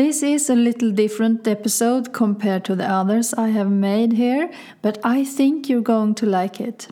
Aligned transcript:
This 0.00 0.22
is 0.22 0.48
a 0.48 0.54
little 0.54 0.90
different 0.92 1.46
episode 1.46 2.14
compared 2.14 2.64
to 2.64 2.74
the 2.74 2.88
others 2.90 3.34
I 3.34 3.48
have 3.48 3.70
made 3.70 4.14
here, 4.14 4.50
but 4.80 4.96
I 5.04 5.24
think 5.24 5.68
you're 5.68 5.82
going 5.82 6.14
to 6.14 6.24
like 6.24 6.58
it. 6.58 6.88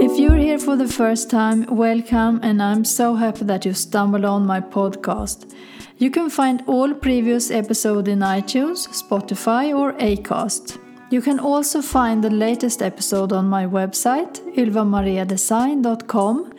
If 0.00 0.18
you're 0.18 0.38
here 0.38 0.58
for 0.58 0.76
the 0.76 0.88
first 0.88 1.28
time, 1.28 1.66
welcome, 1.66 2.40
and 2.42 2.62
I'm 2.62 2.86
so 2.86 3.16
happy 3.16 3.44
that 3.44 3.66
you 3.66 3.74
stumbled 3.74 4.24
on 4.24 4.46
my 4.46 4.62
podcast. 4.62 5.52
You 5.98 6.10
can 6.10 6.30
find 6.30 6.64
all 6.66 6.94
previous 6.94 7.50
episodes 7.50 8.08
in 8.08 8.20
iTunes, 8.20 8.88
Spotify, 9.02 9.78
or 9.78 9.92
Acast. 9.98 10.78
You 11.10 11.20
can 11.20 11.38
also 11.38 11.82
find 11.82 12.24
the 12.24 12.30
latest 12.30 12.80
episode 12.80 13.30
on 13.30 13.44
my 13.44 13.66
website, 13.66 14.40
ylvamariadesign.com. 14.56 16.52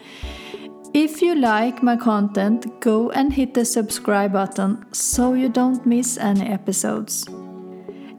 If 0.93 1.23
you 1.23 1.33
like 1.33 1.81
my 1.81 1.97
content, 1.97 2.79
go 2.79 3.09
and 3.09 3.33
hit 3.33 3.55
the 3.55 3.65
subscribe 3.65 4.33
button 4.33 4.85
so 4.93 5.33
you 5.33 5.49
don't 5.49 5.83
miss 5.87 6.19
any 6.19 6.45
episodes. 6.45 7.25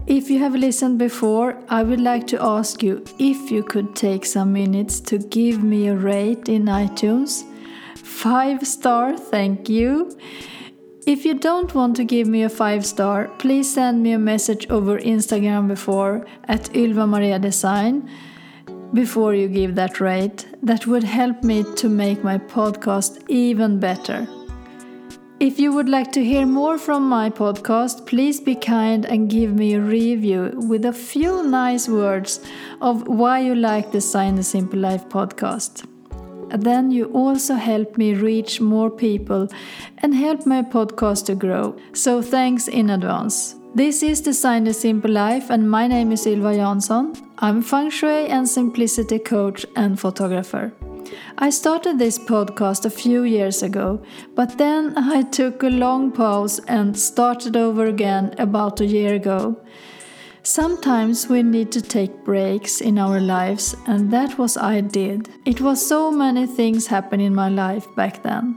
If 0.08 0.28
you 0.28 0.40
have 0.40 0.56
listened 0.56 0.98
before, 0.98 1.56
I 1.68 1.84
would 1.84 2.00
like 2.00 2.26
to 2.26 2.42
ask 2.42 2.82
you 2.82 3.04
if 3.20 3.52
you 3.52 3.62
could 3.62 3.94
take 3.94 4.24
some 4.26 4.52
minutes 4.52 4.98
to 5.02 5.18
give 5.18 5.62
me 5.62 5.86
a 5.86 5.94
rate 5.94 6.48
in 6.48 6.64
iTunes. 6.64 7.44
Five 7.96 8.66
star, 8.66 9.16
thank 9.16 9.68
you. 9.68 10.10
If 11.06 11.24
you 11.24 11.34
don't 11.34 11.72
want 11.76 11.94
to 11.96 12.04
give 12.04 12.26
me 12.26 12.42
a 12.42 12.48
five 12.48 12.84
star, 12.84 13.28
please 13.38 13.72
send 13.72 14.02
me 14.02 14.10
a 14.10 14.18
message 14.18 14.68
over 14.68 14.98
Instagram 14.98 15.68
before 15.68 16.26
at 16.48 16.74
Ylva 16.74 17.06
Maria 17.06 17.38
Design 17.38 18.10
before 18.94 19.34
you 19.34 19.48
give 19.48 19.74
that 19.74 20.00
rate. 20.00 20.46
That 20.62 20.86
would 20.86 21.04
help 21.04 21.42
me 21.42 21.64
to 21.74 21.88
make 21.88 22.24
my 22.24 22.38
podcast 22.38 23.22
even 23.28 23.78
better. 23.78 24.26
If 25.40 25.58
you 25.58 25.72
would 25.72 25.88
like 25.88 26.12
to 26.12 26.24
hear 26.24 26.46
more 26.46 26.78
from 26.78 27.08
my 27.08 27.28
podcast, 27.28 28.06
please 28.06 28.40
be 28.40 28.54
kind 28.54 29.04
and 29.04 29.28
give 29.28 29.52
me 29.52 29.74
a 29.74 29.80
review 29.80 30.52
with 30.68 30.84
a 30.84 30.92
few 30.92 31.42
nice 31.42 31.88
words 31.88 32.40
of 32.80 33.06
why 33.08 33.40
you 33.40 33.56
like 33.56 33.86
the 33.86 33.98
Design 33.98 34.36
the 34.36 34.44
Simple 34.44 34.78
Life 34.78 35.08
podcast. 35.08 35.84
Then 36.50 36.92
you 36.92 37.06
also 37.06 37.54
help 37.54 37.98
me 37.98 38.14
reach 38.14 38.60
more 38.60 38.90
people 38.90 39.48
and 39.98 40.14
help 40.14 40.46
my 40.46 40.62
podcast 40.62 41.26
to 41.26 41.34
grow. 41.34 41.76
So 41.92 42.22
thanks 42.22 42.68
in 42.68 42.90
advance. 42.90 43.56
This 43.76 44.04
is 44.04 44.20
Design 44.20 44.62
the 44.62 44.72
Simple 44.72 45.10
Life, 45.10 45.50
and 45.50 45.68
my 45.68 45.88
name 45.88 46.12
is 46.12 46.28
Ylva 46.28 46.54
Jansson. 46.54 47.20
I'm 47.40 47.58
a 47.58 47.62
feng 47.62 47.90
shui 47.90 48.28
and 48.28 48.48
simplicity 48.48 49.18
coach 49.18 49.66
and 49.74 49.98
photographer. 49.98 50.72
I 51.38 51.50
started 51.50 51.98
this 51.98 52.16
podcast 52.16 52.84
a 52.84 52.90
few 52.90 53.24
years 53.24 53.64
ago, 53.64 54.00
but 54.36 54.58
then 54.58 54.96
I 54.96 55.22
took 55.22 55.64
a 55.64 55.70
long 55.70 56.12
pause 56.12 56.60
and 56.68 56.96
started 56.96 57.56
over 57.56 57.86
again 57.86 58.36
about 58.38 58.80
a 58.80 58.86
year 58.86 59.14
ago. 59.14 59.60
Sometimes 60.44 61.28
we 61.28 61.42
need 61.42 61.72
to 61.72 61.82
take 61.82 62.24
breaks 62.24 62.80
in 62.80 62.96
our 62.96 63.18
lives, 63.20 63.74
and 63.88 64.08
that 64.12 64.38
was 64.38 64.56
I 64.56 64.82
did. 64.82 65.30
It 65.44 65.60
was 65.60 65.84
so 65.84 66.12
many 66.12 66.46
things 66.46 66.86
happen 66.86 67.20
in 67.20 67.34
my 67.34 67.48
life 67.48 67.88
back 67.96 68.22
then. 68.22 68.54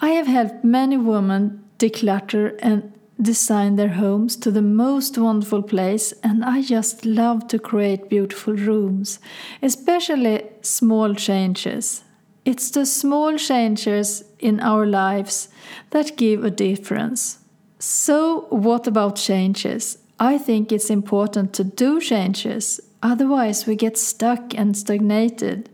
I 0.00 0.10
have 0.10 0.28
helped 0.28 0.62
many 0.62 0.98
women 0.98 1.64
declutter 1.80 2.56
and 2.60 2.92
design 3.22 3.76
their 3.76 3.90
homes 3.90 4.36
to 4.36 4.50
the 4.50 4.62
most 4.62 5.16
wonderful 5.16 5.62
place, 5.62 6.12
and 6.22 6.44
I 6.44 6.62
just 6.62 7.04
love 7.04 7.48
to 7.48 7.58
create 7.58 8.08
beautiful 8.08 8.54
rooms, 8.54 9.20
especially 9.62 10.42
small 10.62 11.14
changes. 11.14 12.04
It's 12.44 12.70
the 12.70 12.86
small 12.86 13.36
changes 13.38 14.24
in 14.38 14.60
our 14.60 14.86
lives 14.86 15.48
that 15.90 16.16
give 16.16 16.44
a 16.44 16.50
difference. 16.50 17.38
So, 17.78 18.46
what 18.50 18.86
about 18.86 19.16
changes? 19.16 19.98
I 20.18 20.38
think 20.38 20.72
it's 20.72 20.90
important 20.90 21.52
to 21.54 21.64
do 21.64 22.00
changes, 22.00 22.80
otherwise, 23.02 23.66
we 23.66 23.76
get 23.76 23.96
stuck 23.96 24.54
and 24.54 24.76
stagnated. 24.76 25.68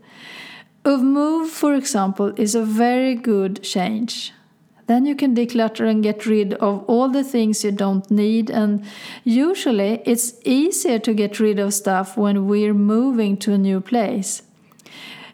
A 0.85 0.97
move, 0.97 1.49
for 1.49 1.75
example, 1.75 2.33
is 2.37 2.55
a 2.55 2.63
very 2.63 3.15
good 3.15 3.63
change. 3.63 4.33
Then 4.89 5.05
you 5.05 5.15
can 5.15 5.35
declutter 5.35 5.87
and 5.87 6.01
get 6.01 6.25
rid 6.25 6.55
of 6.55 6.83
all 6.87 7.09
the 7.09 7.23
things 7.23 7.63
you 7.63 7.71
don't 7.71 8.09
need, 8.09 8.49
and 8.49 8.83
usually 9.23 10.01
it's 10.03 10.33
easier 10.43 10.97
to 10.97 11.13
get 11.13 11.39
rid 11.39 11.59
of 11.59 11.75
stuff 11.75 12.17
when 12.17 12.47
we're 12.47 12.73
moving 12.73 13.37
to 13.37 13.53
a 13.53 13.57
new 13.59 13.81
place. 13.81 14.41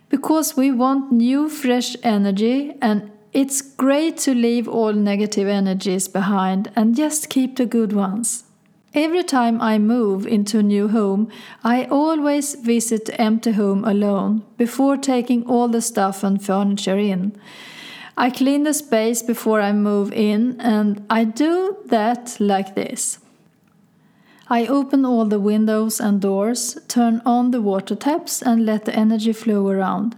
Because 0.10 0.58
we 0.58 0.72
want 0.72 1.14
new, 1.14 1.48
fresh 1.48 1.96
energy, 2.04 2.74
and 2.82 3.10
it's 3.32 3.62
great 3.62 4.18
to 4.26 4.34
leave 4.36 4.68
all 4.68 4.92
negative 4.92 5.48
energies 5.48 6.10
behind 6.10 6.70
and 6.76 6.94
just 6.94 7.30
keep 7.30 7.56
the 7.56 7.66
good 7.66 7.94
ones. 7.94 8.44
Every 8.94 9.24
time 9.24 9.62
I 9.62 9.78
move 9.78 10.28
into 10.28 10.60
a 10.60 10.64
new 10.64 10.90
home, 10.90 11.30
I 11.64 11.86
always 11.86 12.56
visit 12.56 13.06
the 13.06 13.22
empty 13.22 13.54
home 13.54 13.86
alone 13.86 14.44
before 14.58 14.98
taking 14.98 15.46
all 15.46 15.70
the 15.70 15.82
stuff 15.82 16.26
and 16.26 16.44
furniture 16.44 16.98
in. 16.98 17.40
I 18.18 18.30
clean 18.30 18.64
the 18.64 18.74
space 18.74 19.22
before 19.22 19.60
I 19.62 19.74
move 19.74 20.14
in, 20.14 20.60
and 20.62 21.06
I 21.10 21.26
do 21.26 21.78
that 21.88 22.38
like 22.40 22.76
this. 22.76 23.20
I 24.48 24.68
open 24.68 25.06
all 25.06 25.26
the 25.26 25.40
windows 25.40 26.00
and 26.00 26.22
doors, 26.22 26.78
turn 26.88 27.22
on 27.26 27.52
the 27.52 27.62
water 27.62 27.96
taps, 27.96 28.42
and 28.42 28.66
let 28.66 28.86
the 28.86 28.96
energy 28.96 29.34
flow 29.34 29.68
around. 29.68 30.16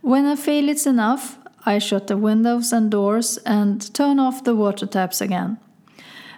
When 0.00 0.26
I 0.26 0.36
feel 0.36 0.68
it's 0.68 0.86
enough, 0.86 1.38
I 1.64 1.78
shut 1.78 2.08
the 2.08 2.16
windows 2.16 2.72
and 2.72 2.90
doors 2.90 3.38
and 3.46 3.94
turn 3.94 4.18
off 4.18 4.42
the 4.42 4.56
water 4.56 4.86
taps 4.86 5.20
again. 5.20 5.58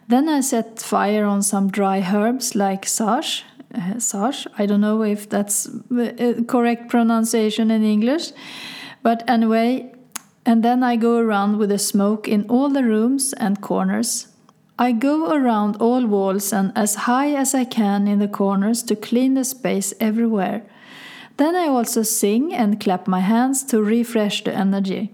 Then 0.07 0.29
I 0.29 0.43
set 0.43 0.81
fire 0.81 1.25
on 1.25 1.43
some 1.43 1.71
dry 1.71 2.03
herbs 2.15 2.55
like 2.55 2.87
sage. 2.87 3.43
Uh, 3.75 3.99
sage, 3.99 4.47
I 4.59 4.67
don't 4.67 4.83
know 4.83 5.03
if 5.03 5.29
that's 5.29 5.65
the 5.91 6.45
correct 6.47 6.91
pronunciation 6.91 7.71
in 7.71 7.83
English, 7.83 8.33
but 9.03 9.25
anyway, 9.27 9.94
and 10.47 10.63
then 10.63 10.83
I 10.83 10.97
go 10.97 11.19
around 11.19 11.59
with 11.59 11.71
the 11.71 11.79
smoke 11.79 12.29
in 12.29 12.45
all 12.49 12.69
the 12.69 12.85
rooms 12.85 13.33
and 13.33 13.61
corners. 13.61 14.29
I 14.79 14.93
go 14.93 15.33
around 15.33 15.77
all 15.77 16.07
walls 16.07 16.53
and 16.53 16.73
as 16.75 17.07
high 17.07 17.33
as 17.35 17.55
I 17.55 17.65
can 17.65 18.09
in 18.09 18.19
the 18.19 18.29
corners 18.29 18.83
to 18.85 18.97
clean 18.97 19.35
the 19.35 19.45
space 19.45 19.95
everywhere. 20.01 20.63
Then 21.37 21.57
I 21.57 21.67
also 21.67 22.03
sing 22.03 22.53
and 22.53 22.81
clap 22.81 23.07
my 23.07 23.21
hands 23.21 23.65
to 23.65 23.83
refresh 23.83 24.45
the 24.45 24.55
energy. 24.55 25.13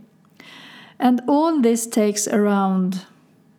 And 0.99 1.23
all 1.27 1.61
this 1.61 1.87
takes 1.87 2.29
around 2.29 3.07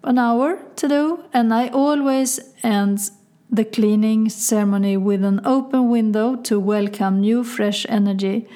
an 0.03 0.17
hour 0.17 0.59
to 0.75 0.87
do, 0.87 1.23
and 1.33 1.53
I 1.53 1.69
always 1.69 2.39
end 2.63 3.09
the 3.49 3.65
cleaning 3.65 4.29
ceremony 4.29 4.97
with 4.97 5.23
an 5.23 5.41
open 5.43 5.89
window 5.89 6.35
to 6.35 6.59
welcome 6.59 7.19
new 7.19 7.43
fresh 7.43 7.85
energy, 7.89 8.47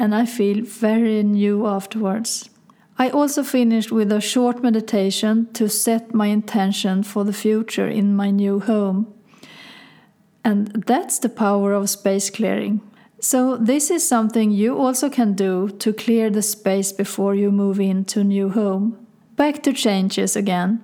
and 0.00 0.14
I 0.14 0.24
feel 0.24 0.64
very 0.64 1.22
new 1.22 1.66
afterwards. 1.66 2.48
I 2.98 3.10
also 3.10 3.42
finished 3.42 3.92
with 3.92 4.10
a 4.10 4.20
short 4.20 4.62
meditation 4.62 5.52
to 5.52 5.68
set 5.68 6.14
my 6.14 6.28
intention 6.28 7.02
for 7.02 7.22
the 7.22 7.34
future 7.34 7.86
in 7.86 8.16
my 8.16 8.30
new 8.30 8.60
home. 8.60 9.12
And 10.42 10.68
that's 10.86 11.18
the 11.18 11.28
power 11.28 11.74
of 11.74 11.90
space 11.90 12.30
clearing. 12.30 12.80
So, 13.20 13.58
this 13.58 13.90
is 13.90 14.08
something 14.08 14.50
you 14.50 14.78
also 14.78 15.10
can 15.10 15.34
do 15.34 15.68
to 15.80 15.92
clear 15.92 16.30
the 16.30 16.40
space 16.40 16.92
before 16.92 17.34
you 17.34 17.52
move 17.52 17.78
into 17.78 18.24
new 18.24 18.48
home. 18.48 18.96
Back 19.36 19.62
to 19.64 19.72
changes 19.74 20.34
again. 20.34 20.82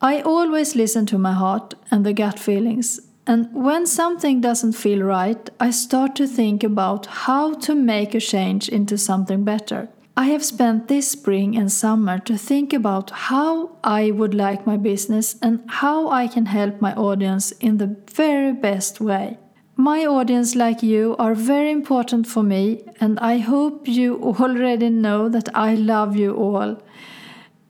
I 0.00 0.22
always 0.22 0.74
listen 0.74 1.06
to 1.06 1.18
my 1.18 1.32
heart 1.32 1.74
and 1.92 2.04
the 2.04 2.12
gut 2.12 2.40
feelings, 2.40 3.00
and 3.26 3.48
when 3.52 3.86
something 3.86 4.40
doesn't 4.40 4.72
feel 4.72 5.02
right, 5.02 5.48
I 5.58 5.70
start 5.70 6.14
to 6.16 6.26
think 6.26 6.62
about 6.62 7.06
how 7.06 7.54
to 7.54 7.74
make 7.74 8.14
a 8.14 8.20
change 8.20 8.68
into 8.68 8.98
something 8.98 9.44
better. 9.44 9.88
I 10.16 10.26
have 10.26 10.44
spent 10.44 10.86
this 10.86 11.10
spring 11.10 11.56
and 11.56 11.72
summer 11.72 12.18
to 12.20 12.38
think 12.38 12.72
about 12.72 13.10
how 13.10 13.78
I 13.82 14.10
would 14.10 14.34
like 14.34 14.66
my 14.66 14.76
business 14.76 15.36
and 15.42 15.64
how 15.66 16.08
I 16.08 16.28
can 16.28 16.46
help 16.46 16.80
my 16.80 16.94
audience 16.94 17.50
in 17.52 17.78
the 17.78 17.96
very 18.12 18.52
best 18.52 19.00
way. 19.00 19.38
My 19.76 20.06
audience, 20.06 20.54
like 20.54 20.84
you, 20.84 21.16
are 21.18 21.34
very 21.34 21.72
important 21.72 22.28
for 22.28 22.44
me, 22.44 22.84
and 23.00 23.18
I 23.18 23.38
hope 23.38 23.88
you 23.88 24.22
already 24.22 24.88
know 24.88 25.28
that 25.28 25.48
I 25.52 25.74
love 25.74 26.14
you 26.14 26.36
all 26.36 26.80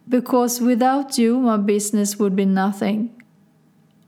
because 0.06 0.60
without 0.60 1.16
you, 1.16 1.40
my 1.40 1.56
business 1.56 2.18
would 2.18 2.36
be 2.36 2.44
nothing. 2.44 3.23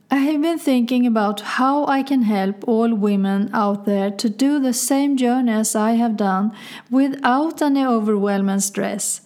I 0.09 0.17
have 0.17 0.41
been 0.41 0.57
thinking 0.57 1.05
about 1.05 1.41
how 1.41 1.85
I 1.85 2.01
can 2.01 2.21
help 2.21 2.65
all 2.65 2.93
women 2.95 3.49
out 3.53 3.83
there 3.83 4.09
to 4.09 4.29
do 4.29 4.59
the 4.59 4.71
same 4.71 5.17
journey 5.17 5.51
as 5.51 5.75
I 5.75 5.91
have 5.93 6.15
done 6.15 6.53
without 6.89 7.61
any 7.61 7.85
overwhelming 7.85 8.61
stress. 8.61 9.19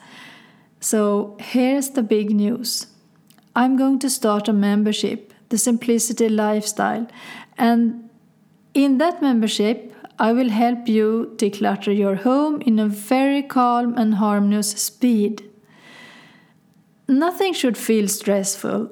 So 0.80 1.38
here's 1.40 1.92
the 1.92 2.02
big 2.02 2.32
news 2.32 2.88
I'm 3.56 3.78
going 3.78 4.00
to 4.00 4.10
start 4.10 4.48
a 4.48 4.54
membership, 4.54 5.34
the 5.50 5.58
Simplicity 5.60 6.30
Lifestyle, 6.30 7.08
and 7.60 8.10
in 8.74 8.98
that 8.98 9.22
membership, 9.22 9.94
I 10.18 10.34
will 10.34 10.50
help 10.50 10.88
you 10.88 11.34
declutter 11.36 11.96
your 11.96 12.16
home 12.16 12.62
in 12.62 12.80
a 12.80 12.88
very 12.88 13.44
calm 13.44 13.96
and 13.98 14.16
harmonious 14.16 14.72
speed. 14.72 15.44
Nothing 17.08 17.54
should 17.54 17.78
feel 17.78 18.08
stressful. 18.08 18.92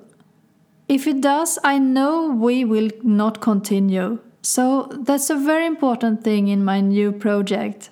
If 0.90 1.06
it 1.06 1.22
does, 1.22 1.60
I 1.64 1.78
know 1.78 2.32
we 2.32 2.66
will 2.66 2.90
not 3.04 3.42
continue. 3.42 4.18
So 4.42 4.90
that's 4.92 5.30
a 5.30 5.36
very 5.36 5.68
important 5.68 6.24
thing 6.24 6.48
in 6.48 6.66
my 6.66 6.82
new 6.82 7.12
project. 7.12 7.92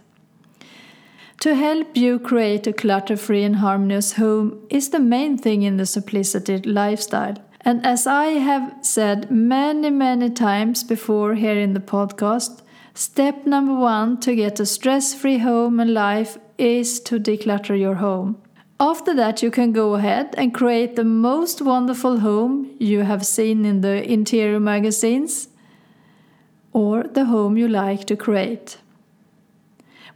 To 1.41 1.53
help 1.53 1.95
you 1.95 2.17
create 2.17 2.65
a 2.65 2.73
clutter 2.73 3.15
free 3.15 3.43
and 3.43 3.57
harmonious 3.57 4.13
home 4.13 4.65
is 4.71 4.89
the 4.89 4.99
main 4.99 5.37
thing 5.37 5.61
in 5.61 5.77
the 5.77 5.85
simplicity 5.85 6.57
lifestyle. 6.57 7.35
And 7.61 7.85
as 7.85 8.07
I 8.07 8.39
have 8.49 8.73
said 8.81 9.29
many, 9.29 9.91
many 9.91 10.31
times 10.31 10.83
before 10.83 11.35
here 11.35 11.59
in 11.59 11.73
the 11.73 11.79
podcast, 11.79 12.61
step 12.95 13.45
number 13.45 13.75
one 13.75 14.19
to 14.21 14.33
get 14.33 14.59
a 14.59 14.65
stress 14.65 15.13
free 15.13 15.37
home 15.37 15.79
and 15.79 15.93
life 15.93 16.39
is 16.57 16.99
to 17.01 17.19
declutter 17.19 17.79
your 17.79 17.95
home. 17.95 18.41
After 18.79 19.15
that, 19.15 19.41
you 19.41 19.49
can 19.49 19.71
go 19.71 19.95
ahead 19.95 20.35
and 20.37 20.53
create 20.53 20.95
the 20.95 21.03
most 21.03 21.61
wonderful 21.61 22.19
home 22.19 22.75
you 22.79 23.01
have 23.01 23.25
seen 23.25 23.65
in 23.65 23.81
the 23.81 24.03
interior 24.03 24.59
magazines 24.59 25.49
or 26.73 27.03
the 27.03 27.25
home 27.25 27.57
you 27.57 27.67
like 27.67 28.05
to 28.05 28.15
create. 28.15 28.77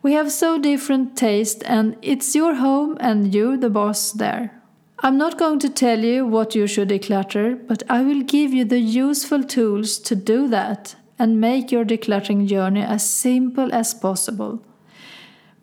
We 0.04 0.14
have 0.14 0.32
so 0.32 0.60
different 0.60 1.18
taste 1.18 1.64
and 1.66 1.96
it's 2.04 2.36
your 2.36 2.56
home 2.56 2.98
and 3.00 3.34
you're 3.34 3.58
the 3.58 3.70
boss 3.70 4.12
there. 4.12 4.62
I'm 5.00 5.18
not 5.18 5.40
going 5.40 5.58
to 5.60 5.70
tell 5.70 6.00
you 6.00 6.28
what 6.28 6.54
you 6.54 6.68
should 6.68 6.90
declutter, 6.90 7.68
but 7.68 7.82
I 7.90 8.04
will 8.04 8.22
give 8.22 8.54
you 8.54 8.64
the 8.66 8.80
useful 8.80 9.44
tools 9.44 9.98
to 10.00 10.16
do 10.16 10.48
that 10.50 10.96
and 11.18 11.42
make 11.42 11.72
your 11.72 11.84
decluttering 11.84 12.48
journey 12.48 12.82
as 12.82 13.08
simple 13.08 13.74
as 13.74 13.96
possible. 13.96 14.64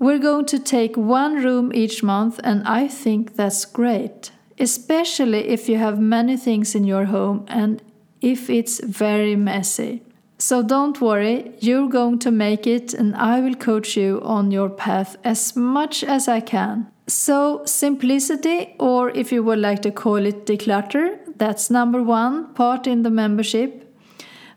We're 0.01 0.21
going 0.21 0.47
to 0.47 0.61
take 0.61 0.97
one 0.97 1.43
room 1.43 1.73
each 1.75 2.05
month, 2.05 2.39
and 2.45 2.63
I 2.69 2.87
think 2.87 3.35
that's 3.35 3.65
great, 3.65 4.31
especially 4.59 5.49
if 5.49 5.69
you 5.69 5.77
have 5.79 5.99
many 5.99 6.37
things 6.37 6.77
in 6.77 6.85
your 6.85 7.07
home 7.07 7.45
and 7.49 7.83
if 8.21 8.49
it's 8.49 8.81
very 8.85 9.35
messy. 9.35 10.03
So 10.39 10.63
don't 10.63 11.01
worry, 11.01 11.53
you're 11.59 11.89
going 11.89 12.21
to 12.21 12.31
make 12.31 12.65
it, 12.65 12.95
and 12.95 13.17
I 13.17 13.41
will 13.41 13.57
coach 13.57 13.97
you 13.97 14.21
on 14.23 14.53
your 14.53 14.71
path 14.71 15.17
as 15.25 15.57
much 15.57 16.05
as 16.05 16.29
I 16.29 16.41
can. 16.41 16.87
So, 17.09 17.63
simplicity, 17.65 18.77
or 18.79 19.11
if 19.11 19.33
you 19.33 19.43
would 19.43 19.59
like 19.59 19.83
to 19.83 19.91
call 19.91 20.25
it 20.27 20.47
declutter, 20.47 21.19
that's 21.37 21.71
number 21.71 22.03
one 22.03 22.55
part 22.55 22.87
in 22.87 23.03
the 23.03 23.11
membership. 23.11 23.85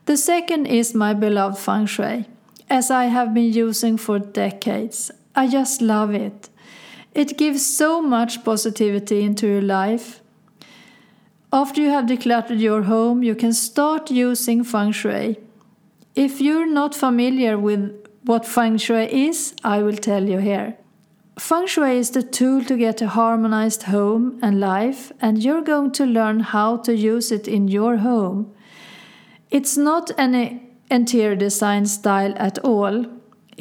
The 0.06 0.18
second 0.18 0.68
is 0.68 0.94
my 0.94 1.16
beloved 1.16 1.58
feng 1.58 1.88
shui, 1.88 2.26
as 2.70 2.92
I 2.92 3.06
have 3.06 3.34
been 3.34 3.52
using 3.52 3.98
for 3.98 4.20
decades. 4.20 5.12
I 5.36 5.48
just 5.48 5.82
love 5.82 6.14
it. 6.14 6.50
It 7.14 7.38
gives 7.38 7.66
so 7.66 8.02
much 8.02 8.44
positivity 8.44 9.22
into 9.22 9.48
your 9.48 9.62
life. 9.62 10.22
After 11.54 11.82
you 11.82 11.90
have 11.90 12.06
decluttered 12.06 12.60
your 12.60 12.84
home, 12.84 13.24
you 13.24 13.36
can 13.36 13.54
start 13.54 14.10
using 14.10 14.64
feng 14.64 14.92
shui. 14.92 15.38
If 16.16 16.40
you're 16.40 16.68
not 16.68 16.96
familiar 16.96 17.58
with 17.58 18.08
what 18.24 18.46
feng 18.46 18.78
shui 18.78 19.28
is, 19.28 19.54
I 19.64 19.84
will 19.84 19.98
tell 19.98 20.28
you 20.28 20.38
here. 20.40 20.78
Feng 21.40 21.68
shui 21.68 21.98
is 21.98 22.12
the 22.12 22.24
tool 22.24 22.64
to 22.66 22.78
get 22.78 23.02
a 23.02 23.08
harmonized 23.08 23.84
home 23.84 24.40
and 24.42 24.60
life, 24.60 25.12
and 25.22 25.44
you're 25.44 25.62
going 25.62 25.92
to 25.92 26.06
learn 26.06 26.42
how 26.42 26.78
to 26.78 26.96
use 26.96 27.32
it 27.32 27.48
in 27.48 27.68
your 27.68 27.98
home. 27.98 28.54
It's 29.50 29.76
not 29.76 30.12
an 30.18 30.62
interior 30.90 31.36
design 31.36 31.86
style 31.86 32.34
at 32.38 32.60
all. 32.60 33.06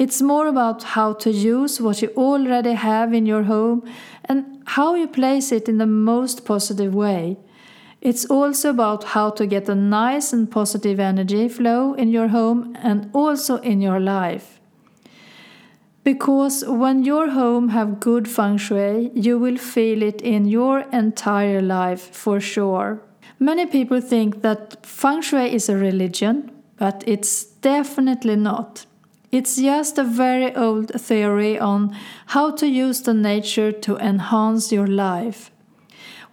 It's 0.01 0.19
more 0.19 0.47
about 0.47 0.81
how 0.81 1.13
to 1.13 1.29
use 1.29 1.79
what 1.79 2.01
you 2.01 2.09
already 2.17 2.73
have 2.73 3.13
in 3.13 3.27
your 3.27 3.43
home 3.43 3.83
and 4.25 4.63
how 4.65 4.95
you 4.95 5.07
place 5.07 5.51
it 5.51 5.69
in 5.69 5.77
the 5.77 5.85
most 5.85 6.43
positive 6.43 6.95
way. 6.95 7.37
It's 8.01 8.25
also 8.25 8.71
about 8.71 9.03
how 9.03 9.29
to 9.29 9.45
get 9.45 9.69
a 9.69 9.75
nice 9.75 10.33
and 10.33 10.49
positive 10.49 10.99
energy 10.99 11.47
flow 11.47 11.93
in 11.93 12.09
your 12.09 12.29
home 12.29 12.75
and 12.81 13.11
also 13.13 13.57
in 13.57 13.79
your 13.79 13.99
life. 13.99 14.59
Because 16.03 16.65
when 16.65 17.03
your 17.03 17.29
home 17.29 17.69
have 17.69 17.99
good 17.99 18.27
feng 18.27 18.57
shui, 18.57 19.11
you 19.13 19.37
will 19.37 19.57
feel 19.57 20.01
it 20.01 20.19
in 20.23 20.47
your 20.47 20.79
entire 20.91 21.61
life 21.61 22.09
for 22.11 22.39
sure. 22.39 23.03
Many 23.37 23.67
people 23.67 24.01
think 24.01 24.41
that 24.41 24.83
feng 24.83 25.21
shui 25.21 25.53
is 25.53 25.69
a 25.69 25.77
religion, 25.77 26.49
but 26.77 27.03
it's 27.05 27.43
definitely 27.43 28.35
not. 28.35 28.87
It's 29.31 29.55
just 29.55 29.97
a 29.97 30.03
very 30.03 30.53
old 30.55 30.89
theory 30.89 31.57
on 31.57 31.95
how 32.27 32.51
to 32.51 32.67
use 32.67 33.01
the 33.01 33.13
nature 33.13 33.71
to 33.71 33.95
enhance 33.97 34.73
your 34.73 34.87
life. 34.87 35.51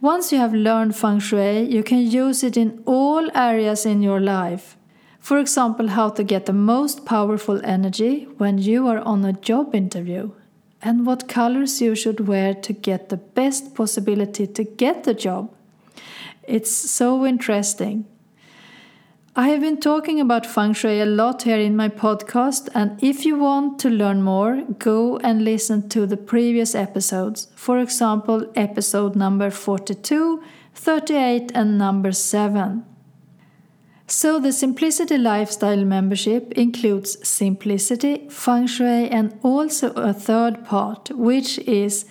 Once 0.00 0.32
you 0.32 0.38
have 0.38 0.52
learned 0.52 0.96
feng 0.96 1.20
shui, 1.20 1.60
you 1.60 1.84
can 1.84 2.00
use 2.00 2.42
it 2.42 2.56
in 2.56 2.82
all 2.86 3.30
areas 3.36 3.86
in 3.86 4.02
your 4.02 4.20
life. 4.20 4.76
For 5.20 5.38
example, 5.38 5.88
how 5.88 6.08
to 6.10 6.24
get 6.24 6.46
the 6.46 6.52
most 6.52 7.04
powerful 7.04 7.60
energy 7.64 8.26
when 8.38 8.58
you 8.58 8.88
are 8.88 9.00
on 9.00 9.24
a 9.24 9.32
job 9.32 9.74
interview, 9.74 10.30
and 10.82 11.06
what 11.06 11.28
colors 11.28 11.80
you 11.80 11.94
should 11.94 12.26
wear 12.26 12.54
to 12.54 12.72
get 12.72 13.08
the 13.08 13.16
best 13.16 13.74
possibility 13.74 14.46
to 14.46 14.64
get 14.64 15.04
the 15.04 15.14
job. 15.14 15.52
It's 16.44 16.70
so 16.70 17.26
interesting. 17.26 18.06
I 19.38 19.50
have 19.50 19.60
been 19.60 19.78
talking 19.78 20.20
about 20.20 20.46
feng 20.46 20.72
shui 20.72 21.00
a 21.00 21.06
lot 21.06 21.42
here 21.42 21.60
in 21.60 21.76
my 21.76 21.88
podcast, 21.88 22.68
and 22.74 23.00
if 23.00 23.24
you 23.24 23.38
want 23.38 23.78
to 23.78 23.88
learn 23.88 24.20
more, 24.20 24.64
go 24.80 25.18
and 25.18 25.44
listen 25.44 25.88
to 25.90 26.06
the 26.06 26.16
previous 26.16 26.74
episodes. 26.74 27.46
For 27.54 27.78
example, 27.78 28.50
episode 28.56 29.14
number 29.14 29.50
42, 29.50 30.42
38, 30.74 31.52
and 31.54 31.78
number 31.78 32.10
7. 32.10 32.84
So, 34.08 34.40
the 34.40 34.50
Simplicity 34.50 35.18
Lifestyle 35.18 35.84
membership 35.84 36.50
includes 36.54 37.16
simplicity, 37.22 38.26
feng 38.28 38.66
shui, 38.66 39.08
and 39.08 39.38
also 39.44 39.92
a 39.92 40.12
third 40.12 40.64
part, 40.64 41.10
which 41.12 41.60
is 41.60 42.06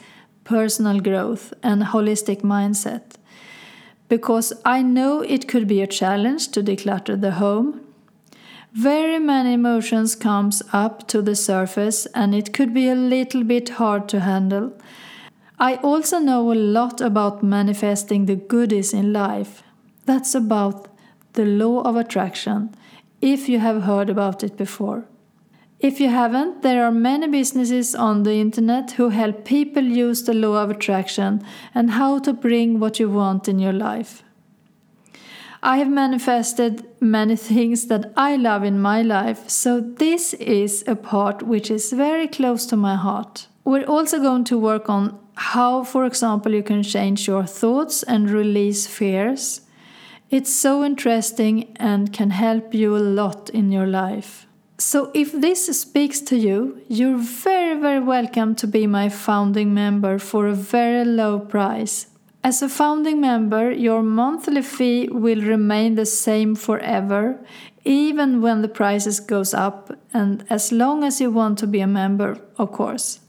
personal 0.46 1.02
growth 1.02 1.54
and 1.62 1.84
holistic 1.84 2.42
mindset 2.42 3.18
because 4.10 4.54
I 4.64 4.82
know 4.82 5.22
it 5.22 5.48
could 5.48 5.68
be 5.68 5.82
a 5.82 5.88
challenge 5.88 6.50
to 6.50 6.64
declutter 6.64 7.20
the 7.20 7.32
home. 7.32 7.82
Very 8.74 9.20
many 9.20 9.54
emotions 9.54 10.16
comes 10.16 10.62
up 10.72 11.08
to 11.08 11.22
the 11.22 11.36
surface 11.36 12.06
and 12.14 12.36
it 12.36 12.54
could 12.54 12.74
be 12.74 12.90
a 12.90 12.96
little 12.96 13.44
bit 13.44 13.70
hard 13.70 14.08
to 14.10 14.20
handle. 14.20 14.74
I 15.60 15.76
also 15.78 16.20
know 16.20 16.52
a 16.52 16.56
lot 16.56 17.02
about 17.02 17.42
manifesting 17.42 18.26
the 18.26 18.36
goodies 18.36 18.94
in 18.94 19.12
life. 19.12 19.64
That's 20.06 20.36
about 20.36 20.88
the 21.34 21.46
law 21.46 21.82
of 21.82 21.96
attraction, 21.96 22.76
if 23.22 23.50
you 23.50 23.60
have 23.60 23.84
heard 23.84 24.10
about 24.10 24.44
it 24.44 24.56
before. 24.56 25.06
If 25.80 26.00
you 26.00 26.10
haven't, 26.10 26.64
there 26.64 26.84
are 26.84 26.92
many 26.92 27.28
businesses 27.28 27.94
on 27.94 28.24
the 28.24 28.34
internet 28.34 28.92
who 28.92 29.10
help 29.10 29.46
people 29.46 29.84
use 29.84 30.24
the 30.24 30.34
law 30.34 30.64
of 30.64 30.72
attraction 30.72 31.46
and 31.76 31.92
how 31.92 32.18
to 32.20 32.34
bring 32.34 32.80
what 32.80 33.00
you 33.00 33.12
want 33.12 33.48
in 33.48 33.60
your 33.60 33.74
life. 33.74 34.24
I 35.62 35.78
have 35.78 35.90
manifested 35.90 36.88
many 37.00 37.36
things 37.50 37.88
that 37.88 38.12
I 38.18 38.38
love 38.38 38.64
in 38.64 38.82
my 38.82 39.04
life, 39.04 39.50
so 39.50 39.80
this 39.80 40.34
is 40.36 40.84
a 40.88 40.96
part 40.96 41.44
which 41.44 41.70
is 41.70 41.92
very 41.92 42.28
close 42.28 42.66
to 42.68 42.76
my 42.76 42.96
heart. 42.96 43.48
We're 43.64 43.86
also 43.86 44.20
going 44.20 44.46
to 44.46 44.58
work 44.58 44.90
on 44.90 45.20
how, 45.36 45.84
for 45.84 46.06
example, 46.06 46.54
you 46.54 46.64
can 46.64 46.82
change 46.82 47.28
your 47.28 47.46
thoughts 47.46 48.02
and 48.02 48.32
release 48.32 48.88
fears. 48.88 49.62
It's 50.32 50.52
so 50.52 50.84
interesting 50.84 51.76
and 51.76 52.12
can 52.12 52.32
help 52.32 52.74
you 52.74 52.98
a 52.98 53.00
lot 53.00 53.52
in 53.52 53.72
your 53.72 53.86
life. 53.86 54.47
So, 54.80 55.10
if 55.16 55.32
this 55.32 55.66
speaks 55.80 56.22
to 56.22 56.38
you, 56.38 56.84
you're 56.88 57.18
very, 57.18 57.82
very 57.82 58.00
welcome 58.00 58.54
to 58.56 58.68
be 58.68 58.86
my 58.86 59.10
founding 59.10 59.74
member 59.74 60.20
for 60.20 60.46
a 60.46 60.54
very 60.54 61.04
low 61.04 61.40
price. 61.40 62.06
As 62.44 62.62
a 62.62 62.70
founding 62.70 63.20
member, 63.20 63.72
your 63.72 64.04
monthly 64.04 64.62
fee 64.62 65.10
will 65.12 65.42
remain 65.42 65.96
the 65.96 66.06
same 66.06 66.54
forever, 66.54 67.44
even 67.86 68.40
when 68.40 68.62
the 68.62 68.68
prices 68.68 69.20
goes 69.20 69.52
up, 69.52 69.98
and 70.14 70.46
as 70.48 70.72
long 70.72 71.04
as 71.04 71.20
you 71.20 71.32
want 71.32 71.58
to 71.58 71.66
be 71.66 71.80
a 71.80 71.88
member, 71.88 72.40
of 72.60 72.72
course. 72.72 73.20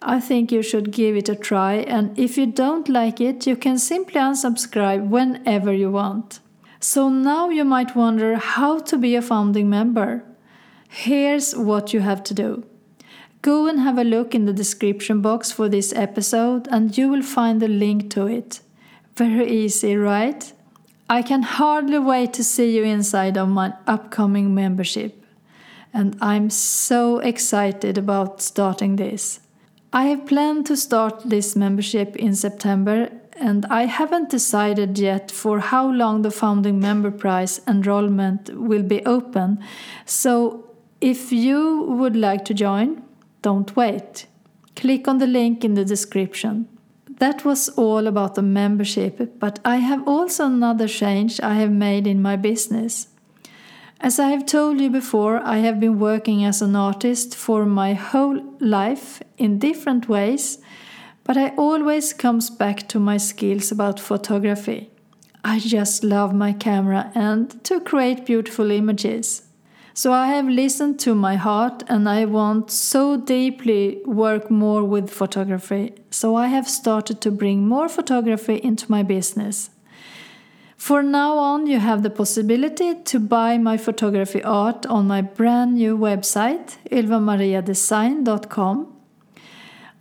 I 0.00 0.18
think 0.18 0.50
you 0.50 0.62
should 0.62 0.92
give 0.92 1.14
it 1.14 1.28
a 1.28 1.36
try, 1.36 1.74
and 1.74 2.18
if 2.18 2.38
you 2.38 2.46
don't 2.46 2.88
like 2.88 3.20
it, 3.20 3.46
you 3.46 3.56
can 3.56 3.78
simply 3.78 4.18
unsubscribe 4.18 5.08
whenever 5.08 5.74
you 5.74 5.90
want. 5.90 6.40
So 6.80 7.10
now 7.10 7.50
you 7.50 7.66
might 7.66 7.94
wonder 7.94 8.36
how 8.36 8.78
to 8.78 8.96
be 8.96 9.14
a 9.14 9.22
founding 9.22 9.68
member. 9.68 10.24
Here's 10.96 11.56
what 11.56 11.92
you 11.92 12.00
have 12.00 12.22
to 12.22 12.34
do. 12.34 12.64
Go 13.42 13.66
and 13.66 13.80
have 13.80 13.98
a 13.98 14.04
look 14.04 14.32
in 14.32 14.44
the 14.44 14.52
description 14.52 15.20
box 15.20 15.50
for 15.50 15.68
this 15.68 15.92
episode, 15.92 16.68
and 16.70 16.96
you 16.96 17.08
will 17.08 17.22
find 17.22 17.60
the 17.60 17.66
link 17.68 18.10
to 18.10 18.28
it. 18.28 18.60
Very 19.16 19.50
easy, 19.50 19.96
right? 19.96 20.52
I 21.10 21.22
can 21.22 21.42
hardly 21.42 21.98
wait 21.98 22.32
to 22.34 22.44
see 22.44 22.76
you 22.76 22.84
inside 22.84 23.36
of 23.36 23.48
my 23.48 23.74
upcoming 23.86 24.54
membership. 24.54 25.20
and 25.94 26.16
I'm 26.20 26.50
so 26.50 27.18
excited 27.18 27.96
about 27.96 28.42
starting 28.42 28.96
this. 28.96 29.40
I 29.92 30.06
have 30.06 30.26
planned 30.26 30.66
to 30.66 30.76
start 30.76 31.22
this 31.24 31.54
membership 31.54 32.16
in 32.16 32.34
September 32.34 33.10
and 33.40 33.64
I 33.66 33.86
haven't 33.86 34.28
decided 34.30 34.98
yet 34.98 35.30
for 35.30 35.60
how 35.60 35.90
long 35.90 36.22
the 36.22 36.30
founding 36.32 36.80
member 36.80 37.12
price 37.12 37.60
enrollment 37.66 38.50
will 38.54 38.82
be 38.82 39.04
open. 39.06 39.62
So 40.04 40.73
if 41.04 41.30
you 41.30 41.82
would 41.82 42.16
like 42.16 42.46
to 42.46 42.54
join, 42.54 43.02
don't 43.42 43.76
wait. 43.76 44.24
Click 44.74 45.06
on 45.06 45.18
the 45.18 45.26
link 45.26 45.62
in 45.62 45.74
the 45.74 45.84
description. 45.84 46.66
That 47.18 47.44
was 47.44 47.68
all 47.68 48.06
about 48.06 48.36
the 48.36 48.42
membership, 48.42 49.38
but 49.38 49.58
I 49.66 49.76
have 49.76 50.08
also 50.08 50.46
another 50.46 50.88
change 50.88 51.42
I 51.42 51.54
have 51.56 51.70
made 51.70 52.06
in 52.06 52.22
my 52.22 52.36
business. 52.36 53.08
As 54.00 54.18
I 54.18 54.30
have 54.30 54.46
told 54.46 54.80
you 54.80 54.88
before, 54.88 55.42
I 55.44 55.58
have 55.58 55.78
been 55.78 55.98
working 55.98 56.42
as 56.42 56.62
an 56.62 56.74
artist 56.74 57.36
for 57.36 57.66
my 57.66 57.92
whole 57.92 58.40
life 58.58 59.22
in 59.36 59.58
different 59.58 60.08
ways, 60.08 60.56
but 61.22 61.36
I 61.36 61.50
always 61.58 62.14
comes 62.14 62.48
back 62.48 62.88
to 62.88 62.98
my 62.98 63.18
skills 63.18 63.70
about 63.70 64.00
photography. 64.00 64.88
I 65.44 65.58
just 65.58 66.02
love 66.02 66.34
my 66.34 66.54
camera 66.54 67.12
and 67.14 67.62
to 67.64 67.78
create 67.80 68.24
beautiful 68.24 68.70
images. 68.70 69.42
So 69.96 70.12
I 70.12 70.26
have 70.26 70.48
listened 70.48 70.98
to 71.00 71.14
my 71.14 71.36
heart 71.36 71.84
and 71.86 72.08
I 72.08 72.24
want 72.24 72.72
so 72.72 73.16
deeply 73.16 74.00
work 74.04 74.50
more 74.50 74.82
with 74.82 75.08
photography. 75.08 75.94
So 76.10 76.34
I 76.34 76.48
have 76.48 76.68
started 76.68 77.20
to 77.20 77.30
bring 77.30 77.68
more 77.68 77.88
photography 77.88 78.56
into 78.56 78.90
my 78.90 79.04
business. 79.04 79.70
For 80.76 81.00
now 81.00 81.38
on, 81.38 81.68
you 81.68 81.78
have 81.78 82.02
the 82.02 82.10
possibility 82.10 82.96
to 83.04 83.20
buy 83.20 83.56
my 83.56 83.76
photography 83.76 84.42
art 84.42 84.84
on 84.86 85.06
my 85.06 85.22
brand 85.22 85.74
new 85.74 85.96
website, 85.96 86.76
ylvamariadesign.com. 86.90 88.96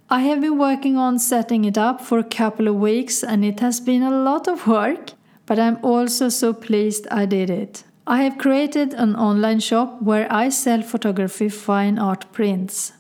I 0.10 0.22
have 0.22 0.42
been 0.42 0.58
working 0.58 0.98
on 0.98 1.20
setting 1.20 1.66
it 1.66 1.78
up 1.78 2.02
for 2.02 2.18
a 2.18 2.24
couple 2.24 2.68
of 2.68 2.78
weeks 2.78 3.24
and 3.24 3.46
it 3.46 3.60
has 3.60 3.80
been 3.80 4.02
a 4.02 4.24
lot 4.24 4.48
of 4.48 4.66
work, 4.66 5.12
but 5.46 5.60
I'm 5.60 5.78
also 5.84 6.30
so 6.30 6.52
pleased 6.52 7.08
I 7.12 7.28
did 7.28 7.52
it. 7.52 7.84
I 8.06 8.24
have 8.24 8.38
created 8.38 8.94
an 8.94 9.16
online 9.16 9.62
shop 9.62 10.02
where 10.02 10.32
I 10.32 10.50
sell 10.50 10.82
photography 10.82 11.48
fine 11.48 11.98
art 11.98 12.32
prints. 12.34 12.92